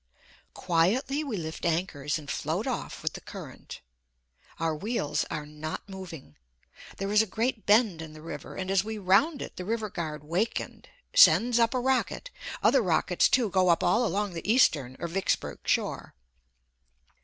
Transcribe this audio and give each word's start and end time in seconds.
Quietly 0.55 1.23
we 1.23 1.37
lift 1.37 1.63
anchors 1.63 2.17
and 2.17 2.27
float 2.31 2.65
off 2.65 3.03
with 3.03 3.13
the 3.13 3.21
current. 3.21 3.81
Our 4.59 4.75
wheels 4.75 5.25
are 5.29 5.45
not 5.45 5.87
moving. 5.87 6.37
There 6.97 7.11
is 7.11 7.21
a 7.21 7.27
great 7.27 7.67
bend 7.67 8.01
in 8.01 8.13
the 8.13 8.21
river, 8.23 8.55
and 8.55 8.71
as 8.71 8.83
we 8.83 8.97
round 8.97 9.43
it 9.43 9.57
the 9.57 9.63
river 9.63 9.91
guard 9.91 10.23
wakened, 10.23 10.89
sends 11.15 11.59
up 11.59 11.75
a 11.75 11.79
rocket, 11.79 12.31
other 12.63 12.81
rockets 12.81 13.29
too 13.29 13.51
go 13.51 13.69
up 13.69 13.83
all 13.83 14.03
along 14.03 14.33
the 14.33 14.51
eastern 14.51 14.95
or 14.99 15.07
Vicksburg 15.07 15.59
shore. 15.65 16.15